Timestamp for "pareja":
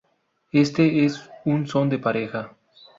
1.99-2.55